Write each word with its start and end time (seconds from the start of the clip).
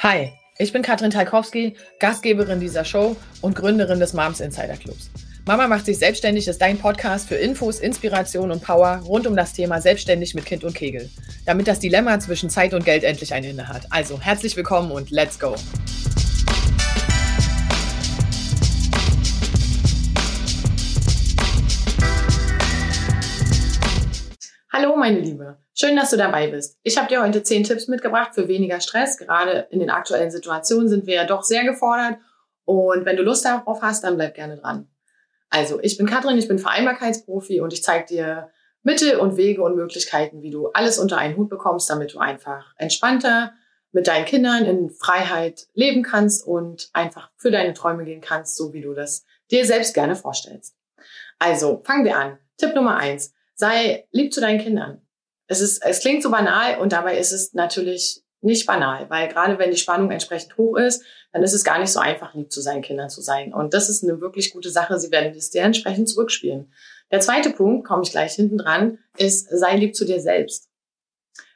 Hi, 0.00 0.30
ich 0.58 0.72
bin 0.72 0.82
Katrin 0.82 1.10
Talkowski, 1.10 1.74
Gastgeberin 1.98 2.60
dieser 2.60 2.84
Show 2.84 3.16
und 3.40 3.56
Gründerin 3.56 3.98
des 3.98 4.12
Moms 4.12 4.38
Insider 4.38 4.76
Clubs. 4.76 5.10
Mama 5.44 5.66
macht 5.66 5.86
sich 5.86 5.98
selbstständig 5.98 6.46
ist 6.46 6.62
dein 6.62 6.78
Podcast 6.78 7.26
für 7.26 7.34
Infos, 7.34 7.80
Inspiration 7.80 8.52
und 8.52 8.62
Power 8.62 9.02
rund 9.04 9.26
um 9.26 9.34
das 9.34 9.54
Thema 9.54 9.80
selbstständig 9.80 10.36
mit 10.36 10.46
Kind 10.46 10.62
und 10.62 10.76
Kegel, 10.76 11.10
damit 11.46 11.66
das 11.66 11.80
Dilemma 11.80 12.20
zwischen 12.20 12.48
Zeit 12.48 12.74
und 12.74 12.84
Geld 12.84 13.02
endlich 13.02 13.34
ein 13.34 13.42
Ende 13.42 13.66
hat. 13.66 13.88
Also 13.90 14.20
herzlich 14.20 14.54
willkommen 14.56 14.92
und 14.92 15.10
let's 15.10 15.36
go. 15.36 15.56
Hallo 24.80 24.94
meine 24.94 25.18
Liebe, 25.18 25.58
schön, 25.74 25.96
dass 25.96 26.10
du 26.10 26.16
dabei 26.16 26.46
bist. 26.46 26.78
Ich 26.84 26.96
habe 26.96 27.08
dir 27.08 27.20
heute 27.20 27.42
zehn 27.42 27.64
Tipps 27.64 27.88
mitgebracht 27.88 28.32
für 28.32 28.46
weniger 28.46 28.80
Stress. 28.80 29.18
Gerade 29.18 29.66
in 29.72 29.80
den 29.80 29.90
aktuellen 29.90 30.30
Situationen 30.30 30.88
sind 30.88 31.04
wir 31.08 31.16
ja 31.16 31.24
doch 31.24 31.42
sehr 31.42 31.64
gefordert 31.64 32.18
und 32.64 33.04
wenn 33.04 33.16
du 33.16 33.24
Lust 33.24 33.44
darauf 33.44 33.82
hast, 33.82 34.04
dann 34.04 34.14
bleib 34.14 34.36
gerne 34.36 34.56
dran. 34.56 34.88
Also, 35.50 35.80
ich 35.82 35.98
bin 35.98 36.06
Katrin, 36.06 36.38
ich 36.38 36.46
bin 36.46 36.60
Vereinbarkeitsprofi 36.60 37.60
und 37.60 37.72
ich 37.72 37.82
zeige 37.82 38.06
dir 38.06 38.50
Mittel 38.84 39.16
und 39.16 39.36
Wege 39.36 39.64
und 39.64 39.74
Möglichkeiten, 39.74 40.42
wie 40.42 40.50
du 40.50 40.68
alles 40.68 41.00
unter 41.00 41.18
einen 41.18 41.36
Hut 41.36 41.48
bekommst, 41.48 41.90
damit 41.90 42.14
du 42.14 42.20
einfach 42.20 42.72
entspannter 42.76 43.54
mit 43.90 44.06
deinen 44.06 44.26
Kindern 44.26 44.64
in 44.64 44.90
Freiheit 44.90 45.66
leben 45.74 46.04
kannst 46.04 46.46
und 46.46 46.88
einfach 46.92 47.32
für 47.36 47.50
deine 47.50 47.74
Träume 47.74 48.04
gehen 48.04 48.20
kannst, 48.20 48.56
so 48.56 48.72
wie 48.72 48.82
du 48.82 48.94
das 48.94 49.24
dir 49.50 49.66
selbst 49.66 49.92
gerne 49.92 50.14
vorstellst. 50.14 50.76
Also, 51.40 51.82
fangen 51.84 52.04
wir 52.04 52.16
an. 52.16 52.38
Tipp 52.58 52.76
Nummer 52.76 52.96
eins 52.96 53.34
sei 53.58 54.06
lieb 54.12 54.32
zu 54.32 54.40
deinen 54.40 54.60
Kindern. 54.60 55.02
Es 55.48 55.60
ist, 55.60 55.84
es 55.84 56.00
klingt 56.00 56.22
so 56.22 56.30
banal 56.30 56.78
und 56.78 56.92
dabei 56.92 57.18
ist 57.18 57.32
es 57.32 57.52
natürlich 57.54 58.22
nicht 58.40 58.66
banal, 58.66 59.10
weil 59.10 59.28
gerade 59.28 59.58
wenn 59.58 59.72
die 59.72 59.76
Spannung 59.76 60.10
entsprechend 60.12 60.56
hoch 60.56 60.76
ist, 60.76 61.02
dann 61.32 61.42
ist 61.42 61.52
es 61.54 61.64
gar 61.64 61.78
nicht 61.78 61.90
so 61.90 61.98
einfach, 61.98 62.34
lieb 62.34 62.52
zu 62.52 62.60
seinen 62.60 62.82
Kindern 62.82 63.10
zu 63.10 63.20
sein. 63.20 63.52
Und 63.52 63.74
das 63.74 63.88
ist 63.88 64.04
eine 64.04 64.20
wirklich 64.20 64.52
gute 64.52 64.70
Sache. 64.70 64.98
Sie 65.00 65.10
werden 65.10 65.34
es 65.36 65.50
dir 65.50 65.62
entsprechend 65.62 66.08
zurückspielen. 66.08 66.72
Der 67.10 67.20
zweite 67.20 67.50
Punkt, 67.50 67.86
komme 67.86 68.02
ich 68.04 68.12
gleich 68.12 68.34
hinten 68.34 68.58
dran, 68.58 68.98
ist, 69.16 69.48
sei 69.50 69.76
lieb 69.76 69.96
zu 69.96 70.04
dir 70.04 70.20
selbst. 70.20 70.68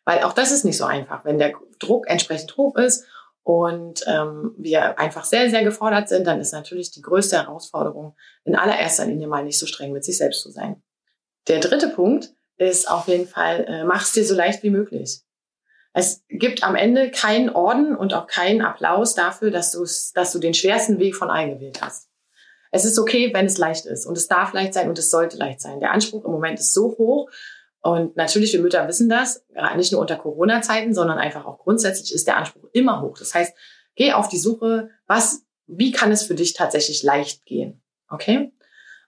Weil 0.04 0.24
auch 0.24 0.32
das 0.32 0.50
ist 0.50 0.64
nicht 0.64 0.76
so 0.76 0.84
einfach. 0.84 1.24
Wenn 1.24 1.38
der 1.38 1.54
Druck 1.78 2.08
entsprechend 2.08 2.56
hoch 2.56 2.76
ist 2.76 3.04
und 3.44 4.04
ähm, 4.08 4.54
wir 4.58 4.98
einfach 4.98 5.24
sehr, 5.24 5.50
sehr 5.50 5.62
gefordert 5.62 6.08
sind, 6.08 6.26
dann 6.26 6.40
ist 6.40 6.52
natürlich 6.52 6.90
die 6.90 7.02
größte 7.02 7.36
Herausforderung, 7.36 8.16
in 8.44 8.56
allererster 8.56 9.06
Linie 9.06 9.28
mal 9.28 9.44
nicht 9.44 9.58
so 9.58 9.66
streng 9.66 9.92
mit 9.92 10.04
sich 10.04 10.18
selbst 10.18 10.42
zu 10.42 10.50
sein. 10.50 10.82
Der 11.48 11.60
dritte 11.60 11.88
Punkt 11.88 12.32
ist 12.56 12.90
auf 12.90 13.08
jeden 13.08 13.26
Fall, 13.26 13.64
äh, 13.68 13.84
mach 13.84 14.02
es 14.02 14.12
dir 14.12 14.24
so 14.24 14.34
leicht 14.34 14.62
wie 14.62 14.70
möglich. 14.70 15.22
Es 15.94 16.22
gibt 16.28 16.62
am 16.62 16.74
Ende 16.74 17.10
keinen 17.10 17.50
Orden 17.50 17.94
und 17.94 18.14
auch 18.14 18.26
keinen 18.26 18.62
Applaus 18.62 19.14
dafür, 19.14 19.50
dass, 19.50 20.12
dass 20.14 20.32
du 20.32 20.38
den 20.38 20.54
schwersten 20.54 20.98
Weg 20.98 21.16
von 21.16 21.30
allen 21.30 21.54
gewählt 21.54 21.82
hast. 21.82 22.08
Es 22.70 22.86
ist 22.86 22.98
okay, 22.98 23.34
wenn 23.34 23.44
es 23.44 23.58
leicht 23.58 23.84
ist 23.84 24.06
und 24.06 24.16
es 24.16 24.28
darf 24.28 24.54
leicht 24.54 24.72
sein 24.72 24.88
und 24.88 24.98
es 24.98 25.10
sollte 25.10 25.36
leicht 25.36 25.60
sein. 25.60 25.80
Der 25.80 25.90
Anspruch 25.90 26.24
im 26.24 26.30
Moment 26.30 26.58
ist 26.58 26.72
so 26.72 26.96
hoch 26.96 27.28
und 27.82 28.16
natürlich, 28.16 28.52
wir 28.54 28.60
Mütter 28.60 28.86
wissen 28.88 29.10
das, 29.10 29.44
nicht 29.76 29.92
nur 29.92 30.00
unter 30.00 30.16
Corona-Zeiten, 30.16 30.94
sondern 30.94 31.18
einfach 31.18 31.44
auch 31.44 31.58
grundsätzlich 31.58 32.14
ist 32.14 32.26
der 32.26 32.36
Anspruch 32.38 32.64
immer 32.72 33.02
hoch. 33.02 33.18
Das 33.18 33.34
heißt, 33.34 33.54
geh 33.96 34.12
auf 34.12 34.28
die 34.28 34.38
Suche, 34.38 34.88
was, 35.06 35.44
wie 35.66 35.92
kann 35.92 36.12
es 36.12 36.22
für 36.22 36.34
dich 36.34 36.54
tatsächlich 36.54 37.02
leicht 37.02 37.44
gehen? 37.44 37.82
Okay? 38.08 38.52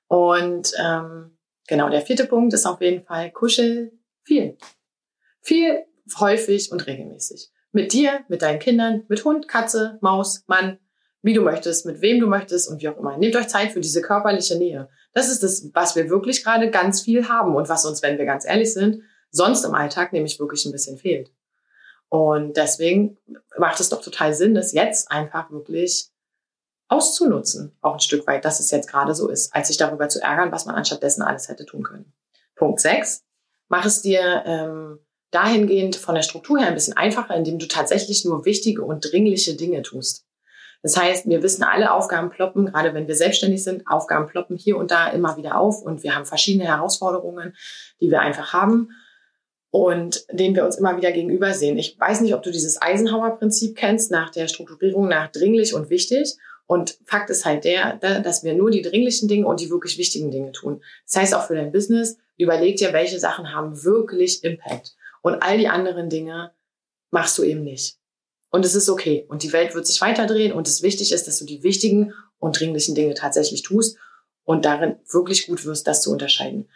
Und 0.08 0.72
ähm, 0.78 1.33
Genau, 1.66 1.88
der 1.88 2.02
vierte 2.02 2.26
Punkt 2.26 2.52
ist 2.52 2.66
auf 2.66 2.80
jeden 2.80 3.04
Fall 3.04 3.30
kuschel 3.30 3.92
viel. 4.22 4.56
Viel, 5.40 5.84
häufig 6.18 6.70
und 6.72 6.86
regelmäßig. 6.86 7.50
Mit 7.72 7.92
dir, 7.92 8.24
mit 8.28 8.42
deinen 8.42 8.58
Kindern, 8.58 9.04
mit 9.08 9.24
Hund, 9.24 9.48
Katze, 9.48 9.98
Maus, 10.00 10.44
Mann, 10.46 10.78
wie 11.22 11.32
du 11.32 11.42
möchtest, 11.42 11.86
mit 11.86 12.02
wem 12.02 12.20
du 12.20 12.26
möchtest 12.26 12.68
und 12.68 12.82
wie 12.82 12.88
auch 12.88 12.98
immer. 12.98 13.16
Nehmt 13.16 13.34
euch 13.34 13.48
Zeit 13.48 13.72
für 13.72 13.80
diese 13.80 14.02
körperliche 14.02 14.56
Nähe. 14.56 14.88
Das 15.12 15.30
ist 15.30 15.42
das, 15.42 15.70
was 15.72 15.96
wir 15.96 16.10
wirklich 16.10 16.44
gerade 16.44 16.70
ganz 16.70 17.00
viel 17.00 17.28
haben 17.28 17.54
und 17.56 17.68
was 17.68 17.86
uns, 17.86 18.02
wenn 18.02 18.18
wir 18.18 18.26
ganz 18.26 18.44
ehrlich 18.44 18.72
sind, 18.72 19.02
sonst 19.30 19.64
im 19.64 19.74
Alltag 19.74 20.12
nämlich 20.12 20.38
wirklich 20.38 20.64
ein 20.66 20.72
bisschen 20.72 20.98
fehlt. 20.98 21.32
Und 22.08 22.56
deswegen 22.56 23.16
macht 23.58 23.80
es 23.80 23.88
doch 23.88 24.02
total 24.02 24.34
Sinn, 24.34 24.54
das 24.54 24.72
jetzt 24.72 25.10
einfach 25.10 25.50
wirklich 25.50 26.10
auszunutzen, 26.94 27.76
auch 27.80 27.94
ein 27.94 28.00
Stück 28.00 28.26
weit, 28.26 28.44
dass 28.44 28.60
es 28.60 28.70
jetzt 28.70 28.88
gerade 28.88 29.14
so 29.14 29.28
ist, 29.28 29.54
als 29.54 29.68
sich 29.68 29.76
darüber 29.76 30.08
zu 30.08 30.22
ärgern, 30.22 30.52
was 30.52 30.66
man 30.66 30.74
anstattdessen 30.74 31.22
alles 31.22 31.48
hätte 31.48 31.66
tun 31.66 31.82
können. 31.82 32.12
Punkt 32.54 32.80
6. 32.80 33.24
Mach 33.68 33.84
es 33.84 34.02
dir 34.02 34.42
ähm, 34.46 34.98
dahingehend 35.30 35.96
von 35.96 36.14
der 36.14 36.22
Struktur 36.22 36.58
her 36.58 36.68
ein 36.68 36.74
bisschen 36.74 36.96
einfacher, 36.96 37.34
indem 37.34 37.58
du 37.58 37.66
tatsächlich 37.66 38.24
nur 38.24 38.44
wichtige 38.44 38.84
und 38.84 39.10
dringliche 39.10 39.54
Dinge 39.54 39.82
tust. 39.82 40.24
Das 40.82 40.96
heißt, 40.96 41.26
wir 41.26 41.42
wissen 41.42 41.64
alle, 41.64 41.92
Aufgaben 41.92 42.30
ploppen, 42.30 42.66
gerade 42.66 42.92
wenn 42.92 43.08
wir 43.08 43.16
selbstständig 43.16 43.64
sind, 43.64 43.86
Aufgaben 43.86 44.26
ploppen 44.26 44.56
hier 44.56 44.76
und 44.76 44.90
da 44.90 45.08
immer 45.08 45.36
wieder 45.36 45.58
auf 45.58 45.82
und 45.82 46.02
wir 46.02 46.14
haben 46.14 46.26
verschiedene 46.26 46.66
Herausforderungen, 46.66 47.56
die 48.00 48.10
wir 48.10 48.20
einfach 48.20 48.52
haben 48.52 48.90
und 49.70 50.24
denen 50.30 50.54
wir 50.54 50.64
uns 50.64 50.76
immer 50.76 50.96
wieder 50.96 51.10
gegenüber 51.10 51.52
sehen. 51.52 51.78
Ich 51.78 51.98
weiß 51.98 52.20
nicht, 52.20 52.34
ob 52.34 52.44
du 52.44 52.52
dieses 52.52 52.80
Eisenhower-Prinzip 52.80 53.76
kennst, 53.76 54.12
nach 54.12 54.30
der 54.30 54.46
Strukturierung 54.46 55.08
nach 55.08 55.32
dringlich 55.32 55.74
und 55.74 55.90
wichtig. 55.90 56.36
Und 56.66 56.98
Fakt 57.04 57.30
ist 57.30 57.44
halt 57.44 57.64
der, 57.64 57.96
dass 57.96 58.42
wir 58.42 58.54
nur 58.54 58.70
die 58.70 58.82
dringlichen 58.82 59.28
Dinge 59.28 59.46
und 59.46 59.60
die 59.60 59.70
wirklich 59.70 59.98
wichtigen 59.98 60.30
Dinge 60.30 60.52
tun. 60.52 60.82
Das 61.06 61.16
heißt 61.16 61.34
auch 61.34 61.46
für 61.46 61.54
dein 61.54 61.72
Business, 61.72 62.16
überleg 62.36 62.76
dir, 62.76 62.92
welche 62.92 63.20
Sachen 63.20 63.52
haben 63.52 63.84
wirklich 63.84 64.42
Impact. 64.44 64.94
Und 65.22 65.42
all 65.42 65.58
die 65.58 65.68
anderen 65.68 66.08
Dinge 66.08 66.52
machst 67.10 67.36
du 67.38 67.44
eben 67.44 67.64
nicht. 67.64 67.98
Und 68.50 68.64
es 68.64 68.74
ist 68.74 68.88
okay. 68.88 69.26
Und 69.28 69.42
die 69.42 69.52
Welt 69.52 69.74
wird 69.74 69.86
sich 69.86 70.00
weiterdrehen. 70.00 70.52
Und 70.52 70.66
es 70.66 70.82
wichtig 70.82 71.12
ist, 71.12 71.26
dass 71.26 71.38
du 71.38 71.44
die 71.44 71.62
wichtigen 71.62 72.14
und 72.38 72.58
dringlichen 72.58 72.94
Dinge 72.94 73.14
tatsächlich 73.14 73.62
tust 73.62 73.98
und 74.44 74.64
darin 74.64 74.96
wirklich 75.10 75.46
gut 75.46 75.64
wirst, 75.64 75.86
das 75.86 76.02
zu 76.02 76.10
unterscheiden. 76.10 76.68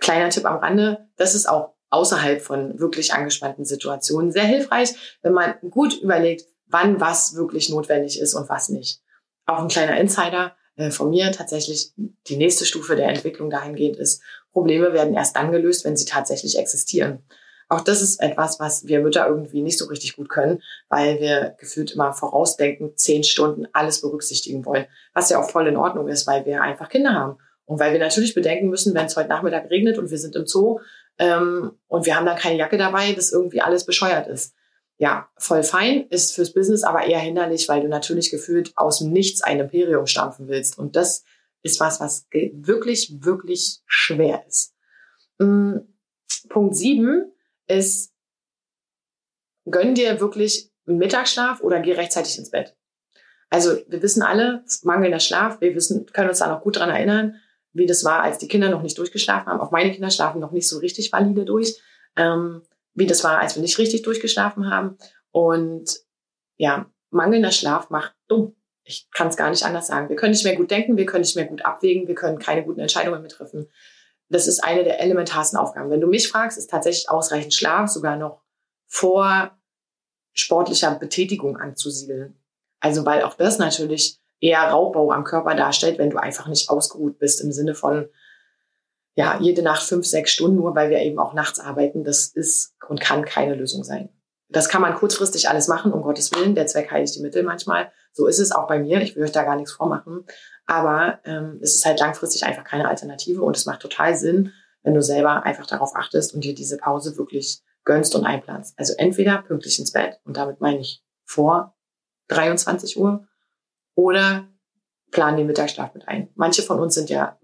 Kleiner 0.00 0.30
Tipp 0.30 0.46
am 0.46 0.58
Rande, 0.58 1.08
das 1.16 1.34
ist 1.34 1.48
auch 1.48 1.74
außerhalb 1.90 2.40
von 2.40 2.78
wirklich 2.78 3.14
angespannten 3.14 3.64
Situationen 3.64 4.32
sehr 4.32 4.44
hilfreich, 4.44 5.18
wenn 5.22 5.32
man 5.32 5.54
gut 5.70 5.94
überlegt, 6.00 6.46
wann 6.66 7.00
was 7.00 7.36
wirklich 7.36 7.68
notwendig 7.68 8.18
ist 8.18 8.34
und 8.34 8.48
was 8.48 8.68
nicht 8.68 9.03
auch 9.46 9.58
ein 9.58 9.68
kleiner 9.68 9.98
Insider 9.98 10.56
äh, 10.76 10.90
von 10.90 11.10
mir 11.10 11.30
tatsächlich 11.32 11.92
die 11.96 12.36
nächste 12.36 12.64
Stufe 12.64 12.96
der 12.96 13.08
Entwicklung 13.08 13.50
dahingehend 13.50 13.96
ist, 13.96 14.22
Probleme 14.52 14.92
werden 14.92 15.14
erst 15.14 15.36
dann 15.36 15.52
gelöst, 15.52 15.84
wenn 15.84 15.96
sie 15.96 16.04
tatsächlich 16.04 16.58
existieren. 16.58 17.24
Auch 17.68 17.80
das 17.80 18.02
ist 18.02 18.20
etwas, 18.20 18.60
was 18.60 18.86
wir 18.86 19.00
Mütter 19.00 19.26
irgendwie 19.26 19.62
nicht 19.62 19.78
so 19.78 19.86
richtig 19.86 20.16
gut 20.16 20.28
können, 20.28 20.62
weil 20.88 21.18
wir 21.18 21.56
gefühlt 21.58 21.92
immer 21.92 22.12
vorausdenken, 22.12 22.96
zehn 22.96 23.24
Stunden 23.24 23.66
alles 23.72 24.02
berücksichtigen 24.02 24.64
wollen, 24.66 24.86
was 25.14 25.30
ja 25.30 25.40
auch 25.40 25.50
voll 25.50 25.66
in 25.66 25.76
Ordnung 25.76 26.08
ist, 26.08 26.26
weil 26.26 26.44
wir 26.44 26.62
einfach 26.62 26.88
Kinder 26.88 27.14
haben. 27.14 27.38
Und 27.64 27.80
weil 27.80 27.92
wir 27.92 28.00
natürlich 28.00 28.34
bedenken 28.34 28.68
müssen, 28.68 28.94
wenn 28.94 29.06
es 29.06 29.16
heute 29.16 29.30
Nachmittag 29.30 29.70
regnet 29.70 29.96
und 29.96 30.10
wir 30.10 30.18
sind 30.18 30.36
im 30.36 30.46
Zoo 30.46 30.80
ähm, 31.18 31.72
und 31.88 32.04
wir 32.04 32.16
haben 32.16 32.26
dann 32.26 32.36
keine 32.36 32.58
Jacke 32.58 32.76
dabei, 32.76 33.12
dass 33.12 33.32
irgendwie 33.32 33.62
alles 33.62 33.86
bescheuert 33.86 34.28
ist 34.28 34.54
ja, 34.96 35.28
voll 35.36 35.64
fein, 35.64 36.06
ist 36.08 36.34
fürs 36.34 36.52
Business 36.52 36.84
aber 36.84 37.04
eher 37.04 37.18
hinderlich, 37.18 37.68
weil 37.68 37.82
du 37.82 37.88
natürlich 37.88 38.30
gefühlt 38.30 38.72
aus 38.76 39.00
dem 39.00 39.10
Nichts 39.10 39.42
ein 39.42 39.60
Imperium 39.60 40.06
stampfen 40.06 40.48
willst. 40.48 40.78
Und 40.78 40.94
das 40.96 41.24
ist 41.62 41.80
was, 41.80 42.00
was 42.00 42.26
wirklich, 42.30 43.16
wirklich 43.20 43.80
schwer 43.86 44.44
ist. 44.46 44.74
Mm, 45.38 45.78
Punkt 46.48 46.76
sieben 46.76 47.32
ist, 47.66 48.12
gönn 49.68 49.94
dir 49.94 50.20
wirklich 50.20 50.70
einen 50.86 50.98
Mittagsschlaf 50.98 51.60
oder 51.60 51.80
geh 51.80 51.92
rechtzeitig 51.92 52.38
ins 52.38 52.50
Bett. 52.50 52.76
Also 53.50 53.78
wir 53.88 54.02
wissen 54.02 54.22
alle, 54.22 54.64
mangelnder 54.82 55.20
Schlaf, 55.20 55.60
wir 55.60 55.74
wissen, 55.74 56.06
können 56.06 56.28
uns 56.28 56.38
da 56.38 56.48
noch 56.48 56.62
gut 56.62 56.76
dran 56.76 56.90
erinnern, 56.90 57.40
wie 57.72 57.86
das 57.86 58.04
war, 58.04 58.22
als 58.22 58.38
die 58.38 58.48
Kinder 58.48 58.68
noch 58.68 58.82
nicht 58.82 58.98
durchgeschlafen 58.98 59.46
haben. 59.46 59.60
Auch 59.60 59.70
meine 59.70 59.92
Kinder 59.92 60.10
schlafen 60.10 60.40
noch 60.40 60.52
nicht 60.52 60.68
so 60.68 60.78
richtig 60.78 61.12
valide 61.12 61.44
durch. 61.44 61.80
Ähm, 62.16 62.62
wie 62.94 63.06
das 63.06 63.24
war, 63.24 63.40
als 63.40 63.54
wir 63.54 63.62
nicht 63.62 63.78
richtig 63.78 64.02
durchgeschlafen 64.02 64.70
haben. 64.70 64.96
Und 65.30 66.00
ja, 66.56 66.90
mangelnder 67.10 67.52
Schlaf 67.52 67.90
macht 67.90 68.14
dumm. 68.28 68.56
Ich 68.84 69.08
kann 69.12 69.28
es 69.28 69.36
gar 69.36 69.50
nicht 69.50 69.64
anders 69.64 69.86
sagen. 69.86 70.08
Wir 70.08 70.16
können 70.16 70.32
nicht 70.32 70.44
mehr 70.44 70.56
gut 70.56 70.70
denken, 70.70 70.96
wir 70.96 71.06
können 71.06 71.22
nicht 71.22 71.36
mehr 71.36 71.46
gut 71.46 71.64
abwägen, 71.64 72.06
wir 72.06 72.14
können 72.14 72.38
keine 72.38 72.64
guten 72.64 72.80
Entscheidungen 72.80 73.22
mehr 73.22 73.30
treffen. 73.30 73.68
Das 74.28 74.46
ist 74.46 74.62
eine 74.62 74.84
der 74.84 75.00
elementarsten 75.00 75.58
Aufgaben. 75.58 75.90
Wenn 75.90 76.00
du 76.00 76.06
mich 76.06 76.28
fragst, 76.28 76.58
ist 76.58 76.70
tatsächlich 76.70 77.08
ausreichend 77.08 77.54
Schlaf 77.54 77.88
sogar 77.88 78.16
noch 78.16 78.42
vor 78.86 79.56
sportlicher 80.32 80.94
Betätigung 80.94 81.56
anzusiedeln. 81.56 82.38
Also 82.80 83.06
weil 83.06 83.22
auch 83.22 83.34
das 83.34 83.58
natürlich 83.58 84.18
eher 84.40 84.62
Raubbau 84.68 85.10
am 85.10 85.24
Körper 85.24 85.54
darstellt, 85.54 85.98
wenn 85.98 86.10
du 86.10 86.18
einfach 86.18 86.48
nicht 86.48 86.68
ausgeruht 86.68 87.18
bist 87.18 87.40
im 87.40 87.52
Sinne 87.52 87.74
von, 87.74 88.08
ja, 89.14 89.38
jede 89.40 89.62
Nacht 89.62 89.82
fünf, 89.82 90.06
sechs 90.06 90.32
Stunden, 90.32 90.56
nur 90.56 90.74
weil 90.74 90.90
wir 90.90 90.98
eben 90.98 91.18
auch 91.18 91.34
nachts 91.34 91.60
arbeiten, 91.60 92.04
das 92.04 92.26
ist 92.26 92.74
und 92.88 93.00
kann 93.00 93.24
keine 93.24 93.54
Lösung 93.54 93.84
sein. 93.84 94.10
Das 94.48 94.68
kann 94.68 94.82
man 94.82 94.94
kurzfristig 94.94 95.48
alles 95.48 95.68
machen, 95.68 95.92
um 95.92 96.02
Gottes 96.02 96.32
Willen. 96.32 96.54
Der 96.54 96.66
Zweck 96.66 96.90
heiligt 96.90 97.14
die 97.16 97.22
Mittel 97.22 97.42
manchmal. 97.42 97.90
So 98.12 98.26
ist 98.26 98.38
es 98.38 98.52
auch 98.52 98.66
bei 98.66 98.78
mir. 98.78 99.00
Ich 99.00 99.16
will 99.16 99.24
euch 99.24 99.32
da 99.32 99.42
gar 99.42 99.56
nichts 99.56 99.72
vormachen. 99.72 100.24
Aber 100.66 101.20
ähm, 101.24 101.58
es 101.62 101.74
ist 101.74 101.84
halt 101.84 102.00
langfristig 102.00 102.44
einfach 102.44 102.64
keine 102.64 102.88
Alternative 102.88 103.42
und 103.42 103.56
es 103.56 103.66
macht 103.66 103.80
total 103.80 104.14
Sinn, 104.16 104.52
wenn 104.82 104.94
du 104.94 105.02
selber 105.02 105.44
einfach 105.44 105.66
darauf 105.66 105.96
achtest 105.96 106.34
und 106.34 106.44
dir 106.44 106.54
diese 106.54 106.76
Pause 106.76 107.16
wirklich 107.16 107.62
gönnst 107.84 108.14
und 108.14 108.24
einplanst. 108.24 108.78
Also 108.78 108.94
entweder 108.96 109.42
pünktlich 109.42 109.78
ins 109.78 109.92
Bett 109.92 110.20
und 110.24 110.36
damit 110.36 110.60
meine 110.60 110.80
ich 110.80 111.02
vor 111.24 111.76
23 112.28 112.98
Uhr 112.98 113.26
oder 113.94 114.48
planen 115.10 115.36
den 115.36 115.46
Mittagsschlaf 115.46 115.94
mit 115.94 116.08
ein. 116.08 116.30
Manche 116.34 116.62
von 116.62 116.80
uns 116.80 116.94
sind 116.94 117.10
ja, 117.10 117.38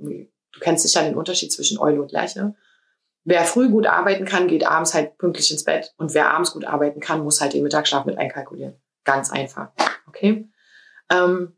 du 0.53 0.61
kennst 0.61 0.83
sicher 0.83 1.03
den 1.03 1.17
Unterschied 1.17 1.53
zwischen 1.53 1.79
Eule 1.79 2.01
und 2.01 2.13
Lerche. 2.13 2.55
Wer 3.25 3.45
früh 3.45 3.69
gut 3.69 3.87
arbeiten 3.87 4.25
kann, 4.25 4.49
geht 4.49 4.67
abends 4.67 4.95
halt 4.95 5.19
pünktlich 5.19 5.51
ins 5.51 5.65
Bett 5.65 5.93
und 5.99 6.15
wer 6.15 6.31
abends 6.31 6.53
gut 6.53 6.65
arbeiten 6.65 7.01
kann, 7.01 7.23
muss 7.23 7.41
halt 7.41 7.53
den 7.53 7.63
Mittagsschlaf 7.63 8.07
mit 8.07 8.19
einkalkulieren. 8.19 8.81
Ganz 9.05 9.31
einfach. 9.31 9.71
Okay? 10.09 10.49
Ähm, 11.11 11.57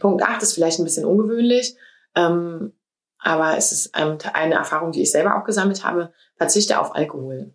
Punkt 0.00 0.22
8 0.22 0.42
ist 0.42 0.54
vielleicht 0.54 0.78
ein 0.78 0.84
bisschen 0.84 1.04
ungewöhnlich, 1.04 1.76
ähm, 2.14 2.72
aber 3.18 3.56
es 3.56 3.72
ist 3.72 3.90
ähm, 3.96 4.18
eine 4.32 4.54
Erfahrung, 4.54 4.92
die 4.92 5.02
ich 5.02 5.10
selber 5.10 5.36
auch 5.36 5.44
gesammelt 5.44 5.84
habe. 5.84 6.12
Verzichte 6.36 6.78
auf 6.78 6.94
Alkohol. 6.94 7.54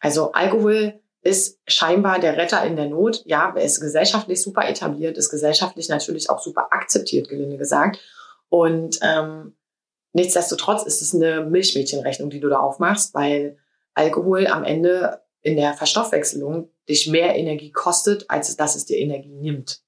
Also 0.00 0.32
Alkohol 0.32 1.00
ist 1.22 1.60
scheinbar 1.66 2.18
der 2.18 2.36
Retter 2.36 2.64
in 2.64 2.76
der 2.76 2.86
Not. 2.86 3.22
Ja, 3.26 3.52
er 3.54 3.64
ist 3.64 3.80
gesellschaftlich 3.80 4.42
super 4.42 4.68
etabliert, 4.68 5.18
ist 5.18 5.30
gesellschaftlich 5.30 5.88
natürlich 5.88 6.30
auch 6.30 6.40
super 6.40 6.68
akzeptiert, 6.70 7.28
gelinde 7.28 7.58
gesagt. 7.58 8.00
Und 8.50 8.98
ähm, 9.02 9.56
nichtsdestotrotz 10.12 10.82
ist 10.82 11.00
es 11.00 11.14
eine 11.14 11.42
Milchmädchenrechnung, 11.46 12.28
die 12.28 12.40
du 12.40 12.48
da 12.48 12.58
aufmachst, 12.58 13.14
weil 13.14 13.56
Alkohol 13.94 14.46
am 14.46 14.64
Ende 14.64 15.22
in 15.40 15.56
der 15.56 15.72
Verstoffwechselung 15.72 16.70
dich 16.88 17.08
mehr 17.08 17.36
Energie 17.36 17.72
kostet, 17.72 18.28
als 18.28 18.54
dass 18.56 18.76
es 18.76 18.84
dir 18.84 18.98
Energie 18.98 19.34
nimmt. 19.34 19.80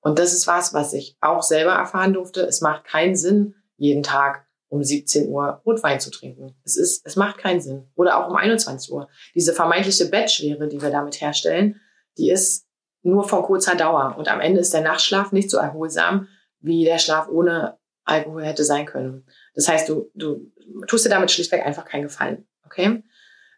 Und 0.00 0.20
das 0.20 0.32
ist 0.32 0.46
was, 0.46 0.72
was 0.72 0.92
ich 0.92 1.16
auch 1.20 1.42
selber 1.42 1.72
erfahren 1.72 2.12
durfte. 2.12 2.42
Es 2.42 2.60
macht 2.60 2.84
keinen 2.84 3.16
Sinn, 3.16 3.56
jeden 3.76 4.04
Tag 4.04 4.46
um 4.68 4.82
17 4.82 5.28
Uhr 5.28 5.62
Rotwein 5.64 6.00
zu 6.00 6.10
trinken. 6.10 6.54
Es 6.64 6.76
ist, 6.76 7.04
es 7.04 7.16
macht 7.16 7.38
keinen 7.38 7.60
Sinn. 7.60 7.88
Oder 7.94 8.18
auch 8.18 8.28
um 8.28 8.36
21 8.36 8.92
Uhr. 8.92 9.08
Diese 9.34 9.52
vermeintliche 9.52 10.06
Bettschwere, 10.06 10.68
die 10.68 10.80
wir 10.80 10.90
damit 10.90 11.20
herstellen, 11.20 11.80
die 12.18 12.30
ist 12.30 12.66
nur 13.02 13.24
von 13.28 13.42
kurzer 13.42 13.74
Dauer. 13.74 14.16
Und 14.18 14.28
am 14.28 14.40
Ende 14.40 14.60
ist 14.60 14.74
der 14.74 14.80
Nachtschlaf 14.80 15.32
nicht 15.32 15.50
so 15.50 15.58
erholsam, 15.58 16.28
wie 16.60 16.84
der 16.84 16.98
Schlaf 16.98 17.28
ohne 17.28 17.78
Alkohol 18.06 18.44
hätte 18.44 18.64
sein 18.64 18.86
können. 18.86 19.26
Das 19.54 19.68
heißt, 19.68 19.88
du, 19.88 20.10
du 20.14 20.50
tust 20.86 21.04
dir 21.04 21.10
damit 21.10 21.30
schlichtweg 21.30 21.66
einfach 21.66 21.84
keinen 21.84 22.04
Gefallen. 22.04 22.46
Okay? 22.64 23.02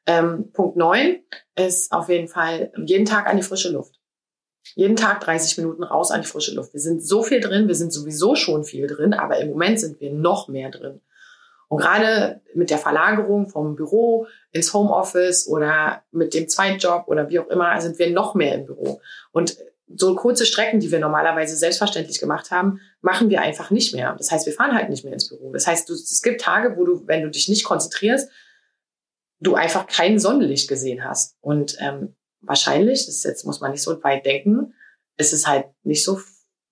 Ähm, 0.07 0.51
Punkt 0.53 0.77
neun 0.77 1.21
ist 1.55 1.93
auf 1.93 2.09
jeden 2.09 2.29
Fall 2.29 2.73
jeden 2.77 3.05
Tag 3.05 3.27
an 3.27 3.37
die 3.37 3.43
frische 3.43 3.71
Luft. 3.71 3.95
Jeden 4.75 4.97
Tag 4.97 5.21
30 5.21 5.59
Minuten 5.59 5.83
raus 5.83 6.11
an 6.11 6.23
die 6.23 6.27
frische 6.27 6.55
Luft. 6.55 6.73
Wir 6.73 6.81
sind 6.81 7.05
so 7.07 7.23
viel 7.23 7.41
drin, 7.41 7.69
wir 7.69 7.75
sind 7.75 7.93
sowieso 7.93 8.35
schon 8.35 8.65
viel 8.65 8.87
drin, 8.87 9.15
aber 9.15 9.39
im 9.39 9.51
Moment 9.51 9.81
sind 9.81 10.01
wir 10.01 10.13
noch 10.13 10.49
mehr 10.49 10.71
drin. 10.71 11.01
Und 11.69 11.79
gerade 11.79 12.41
mit 12.55 12.71
der 12.71 12.79
Verlagerung 12.79 13.49
vom 13.49 13.77
Büro 13.77 14.27
ins 14.53 14.73
Homeoffice 14.73 15.47
oder 15.47 16.03
mit 16.11 16.33
dem 16.33 16.49
Zweitjob 16.49 17.07
oder 17.09 17.29
wie 17.29 17.39
auch 17.39 17.49
immer, 17.49 17.79
sind 17.81 17.99
wir 17.99 18.11
noch 18.11 18.35
mehr 18.35 18.55
im 18.55 18.65
Büro. 18.65 19.01
Und 19.33 19.59
so 19.95 20.15
kurze 20.15 20.47
Strecken, 20.47 20.81
die 20.81 20.91
wir 20.91 20.99
normalerweise 20.99 21.57
selbstverständlich 21.57 22.21
gemacht 22.21 22.51
haben, 22.51 22.81
machen 23.01 23.31
wir 23.31 23.41
einfach 23.41 23.71
nicht 23.71 23.95
mehr. 23.95 24.15
Das 24.17 24.31
heißt, 24.31 24.47
wir 24.47 24.53
fahren 24.53 24.75
halt 24.75 24.91
nicht 24.91 25.05
mehr 25.05 25.13
ins 25.13 25.29
Büro. 25.29 25.53
Das 25.53 25.67
heißt, 25.67 25.89
du, 25.89 25.95
es 25.95 26.23
gibt 26.23 26.41
Tage, 26.41 26.77
wo 26.77 26.85
du, 26.85 27.07
wenn 27.07 27.23
du 27.23 27.31
dich 27.31 27.49
nicht 27.49 27.65
konzentrierst, 27.65 28.31
du 29.41 29.55
einfach 29.55 29.87
kein 29.87 30.19
Sonnenlicht 30.19 30.69
gesehen 30.69 31.05
hast. 31.05 31.37
Und 31.41 31.77
ähm, 31.81 32.17
wahrscheinlich, 32.41 33.07
das 33.07 33.17
ist 33.17 33.25
jetzt 33.25 33.45
muss 33.45 33.61
man 33.61 33.71
nicht 33.71 33.83
so 33.83 34.03
weit 34.03 34.27
denken, 34.27 34.75
es 35.17 35.33
ist 35.33 35.47
halt 35.47 35.67
nicht 35.83 36.05
so 36.05 36.21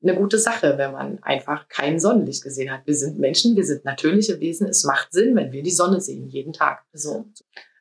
eine 0.02 0.14
gute 0.14 0.38
Sache, 0.38 0.78
wenn 0.78 0.92
man 0.92 1.22
einfach 1.22 1.68
kein 1.68 1.98
Sonnenlicht 1.98 2.42
gesehen 2.42 2.70
hat. 2.70 2.86
Wir 2.86 2.94
sind 2.94 3.18
Menschen, 3.18 3.56
wir 3.56 3.64
sind 3.64 3.84
natürliche 3.84 4.40
Wesen. 4.40 4.68
Es 4.68 4.84
macht 4.84 5.12
Sinn, 5.12 5.34
wenn 5.36 5.52
wir 5.52 5.62
die 5.62 5.70
Sonne 5.70 6.00
sehen, 6.00 6.28
jeden 6.28 6.52
Tag. 6.52 6.84
So. 6.92 7.26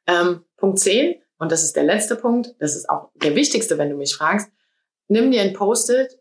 Ähm, 0.07 0.43
Punkt 0.57 0.79
10, 0.79 1.15
und 1.37 1.51
das 1.51 1.63
ist 1.63 1.75
der 1.75 1.83
letzte 1.83 2.15
Punkt, 2.15 2.55
das 2.59 2.75
ist 2.75 2.89
auch 2.89 3.11
der 3.15 3.35
wichtigste, 3.35 3.77
wenn 3.77 3.89
du 3.89 3.97
mich 3.97 4.15
fragst. 4.15 4.49
Nimm 5.07 5.31
dir 5.31 5.41
ein 5.41 5.53
Post-it 5.53 6.19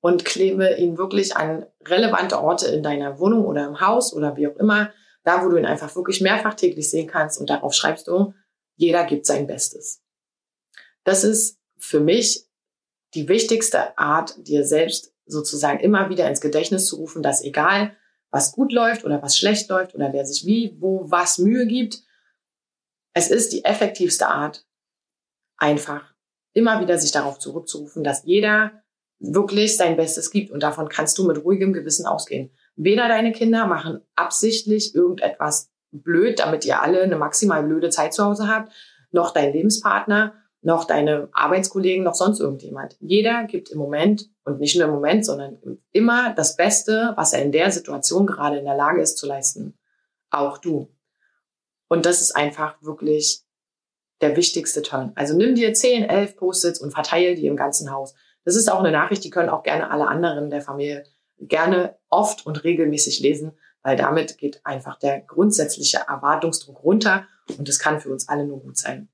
und 0.00 0.24
klebe 0.24 0.74
ihn 0.76 0.98
wirklich 0.98 1.36
an 1.36 1.66
relevante 1.84 2.40
Orte 2.40 2.68
in 2.68 2.82
deiner 2.82 3.18
Wohnung 3.18 3.44
oder 3.44 3.66
im 3.66 3.80
Haus 3.80 4.12
oder 4.12 4.36
wie 4.36 4.48
auch 4.48 4.56
immer, 4.56 4.92
da 5.24 5.44
wo 5.44 5.48
du 5.48 5.56
ihn 5.56 5.66
einfach 5.66 5.94
wirklich 5.94 6.20
mehrfach 6.20 6.54
täglich 6.54 6.90
sehen 6.90 7.06
kannst 7.06 7.40
und 7.40 7.50
darauf 7.50 7.74
schreibst 7.74 8.08
du, 8.08 8.34
jeder 8.76 9.04
gibt 9.04 9.26
sein 9.26 9.46
Bestes. 9.46 10.02
Das 11.04 11.24
ist 11.24 11.58
für 11.76 12.00
mich 12.00 12.46
die 13.14 13.28
wichtigste 13.28 13.98
Art, 13.98 14.46
dir 14.46 14.64
selbst 14.64 15.14
sozusagen 15.26 15.80
immer 15.80 16.08
wieder 16.08 16.28
ins 16.28 16.40
Gedächtnis 16.40 16.86
zu 16.86 16.96
rufen, 16.96 17.22
dass 17.22 17.42
egal, 17.42 17.96
was 18.30 18.52
gut 18.52 18.72
läuft 18.72 19.04
oder 19.04 19.22
was 19.22 19.36
schlecht 19.36 19.68
läuft 19.68 19.94
oder 19.94 20.12
wer 20.12 20.24
sich 20.24 20.46
wie, 20.46 20.76
wo, 20.80 21.10
was 21.10 21.38
Mühe 21.38 21.66
gibt, 21.66 22.02
es 23.12 23.30
ist 23.30 23.52
die 23.52 23.64
effektivste 23.64 24.28
Art, 24.28 24.66
einfach 25.56 26.09
immer 26.52 26.80
wieder 26.80 26.98
sich 26.98 27.12
darauf 27.12 27.38
zurückzurufen, 27.38 28.04
dass 28.04 28.24
jeder 28.24 28.72
wirklich 29.18 29.76
sein 29.76 29.96
Bestes 29.96 30.30
gibt 30.30 30.50
und 30.50 30.62
davon 30.62 30.88
kannst 30.88 31.18
du 31.18 31.26
mit 31.26 31.44
ruhigem 31.44 31.72
Gewissen 31.72 32.06
ausgehen. 32.06 32.50
Weder 32.76 33.08
deine 33.08 33.32
Kinder 33.32 33.66
machen 33.66 34.00
absichtlich 34.14 34.94
irgendetwas 34.94 35.70
blöd, 35.92 36.38
damit 36.38 36.64
ihr 36.64 36.80
alle 36.82 37.02
eine 37.02 37.16
maximal 37.16 37.62
blöde 37.62 37.90
Zeit 37.90 38.14
zu 38.14 38.24
Hause 38.24 38.48
habt, 38.48 38.72
noch 39.10 39.32
dein 39.32 39.52
Lebenspartner 39.52 40.34
noch 40.62 40.84
deine 40.84 41.28
Arbeitskollegen, 41.32 42.04
noch 42.04 42.14
sonst 42.14 42.40
irgendjemand. 42.40 42.96
Jeder 43.00 43.44
gibt 43.44 43.70
im 43.70 43.78
Moment 43.78 44.28
und 44.44 44.60
nicht 44.60 44.76
nur 44.76 44.86
im 44.86 44.94
Moment, 44.94 45.24
sondern 45.24 45.58
immer 45.92 46.34
das 46.34 46.56
Beste, 46.56 47.14
was 47.16 47.32
er 47.32 47.42
in 47.42 47.52
der 47.52 47.70
Situation 47.70 48.26
gerade 48.26 48.58
in 48.58 48.64
der 48.64 48.76
Lage 48.76 49.00
ist 49.00 49.16
zu 49.16 49.26
leisten. 49.26 49.78
Auch 50.30 50.58
du. 50.58 50.88
Und 51.88 52.06
das 52.06 52.20
ist 52.20 52.36
einfach 52.36 52.80
wirklich 52.82 53.42
der 54.20 54.36
wichtigste 54.36 54.82
Turn. 54.82 55.12
Also 55.14 55.36
nimm 55.36 55.54
dir 55.54 55.72
10, 55.72 56.04
11 56.04 56.36
Post-its 56.36 56.80
und 56.80 56.92
verteile 56.92 57.34
die 57.34 57.46
im 57.46 57.56
ganzen 57.56 57.90
Haus. 57.90 58.14
Das 58.44 58.56
ist 58.56 58.70
auch 58.70 58.80
eine 58.80 58.92
Nachricht, 58.92 59.24
die 59.24 59.30
können 59.30 59.48
auch 59.48 59.62
gerne 59.62 59.90
alle 59.90 60.08
anderen 60.08 60.50
der 60.50 60.62
Familie 60.62 61.04
gerne 61.38 61.96
oft 62.08 62.44
und 62.46 62.64
regelmäßig 62.64 63.20
lesen, 63.20 63.52
weil 63.82 63.96
damit 63.96 64.38
geht 64.38 64.60
einfach 64.64 64.98
der 64.98 65.20
grundsätzliche 65.20 66.02
Erwartungsdruck 66.08 66.82
runter 66.82 67.26
und 67.58 67.68
das 67.68 67.78
kann 67.78 68.00
für 68.00 68.10
uns 68.10 68.28
alle 68.28 68.46
nur 68.46 68.60
gut 68.60 68.76
sein. 68.76 69.08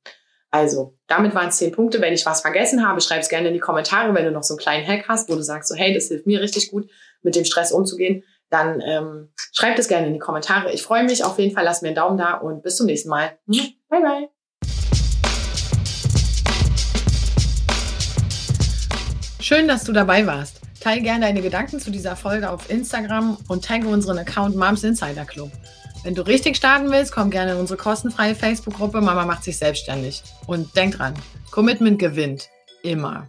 Also, 0.50 0.96
damit 1.06 1.34
waren 1.34 1.48
es 1.48 1.56
zehn 1.56 1.72
Punkte. 1.72 2.00
Wenn 2.00 2.14
ich 2.14 2.24
was 2.24 2.40
vergessen 2.40 2.86
habe, 2.86 3.00
schreib 3.00 3.20
es 3.20 3.28
gerne 3.28 3.48
in 3.48 3.54
die 3.54 3.60
Kommentare, 3.60 4.14
wenn 4.14 4.24
du 4.24 4.30
noch 4.30 4.42
so 4.42 4.54
einen 4.54 4.60
kleinen 4.60 4.86
Hack 4.86 5.08
hast, 5.08 5.28
wo 5.28 5.34
du 5.34 5.42
sagst, 5.42 5.68
so, 5.68 5.74
hey, 5.74 5.92
das 5.92 6.08
hilft 6.08 6.26
mir 6.26 6.40
richtig 6.40 6.70
gut, 6.70 6.88
mit 7.22 7.36
dem 7.36 7.44
Stress 7.44 7.72
umzugehen, 7.72 8.24
dann 8.48 8.80
ähm, 8.80 9.32
schreib 9.52 9.76
das 9.76 9.88
gerne 9.88 10.06
in 10.06 10.14
die 10.14 10.18
Kommentare. 10.18 10.72
Ich 10.72 10.82
freue 10.82 11.04
mich 11.04 11.24
auf 11.24 11.38
jeden 11.38 11.54
Fall, 11.54 11.64
lass 11.64 11.82
mir 11.82 11.88
einen 11.88 11.96
Daumen 11.96 12.16
da 12.16 12.34
und 12.34 12.62
bis 12.62 12.76
zum 12.76 12.86
nächsten 12.86 13.08
Mal. 13.08 13.38
Bye, 13.88 14.00
bye. 14.00 14.35
Schön, 19.46 19.68
dass 19.68 19.84
du 19.84 19.92
dabei 19.92 20.26
warst. 20.26 20.60
Teil 20.80 21.02
gerne 21.02 21.26
deine 21.26 21.40
Gedanken 21.40 21.78
zu 21.78 21.92
dieser 21.92 22.16
Folge 22.16 22.50
auf 22.50 22.68
Instagram 22.68 23.38
und 23.46 23.64
tagge 23.64 23.86
unseren 23.86 24.18
Account 24.18 24.56
Moms 24.56 24.82
Insider 24.82 25.24
Club. 25.24 25.52
Wenn 26.02 26.16
du 26.16 26.22
richtig 26.22 26.56
starten 26.56 26.90
willst, 26.90 27.12
komm 27.12 27.30
gerne 27.30 27.52
in 27.52 27.58
unsere 27.58 27.78
kostenfreie 27.78 28.34
Facebook-Gruppe 28.34 29.00
Mama 29.00 29.24
macht 29.24 29.44
sich 29.44 29.56
selbstständig. 29.56 30.24
Und 30.48 30.76
denk 30.76 30.96
dran, 30.96 31.14
Commitment 31.52 32.00
gewinnt. 32.00 32.48
Immer. 32.82 33.28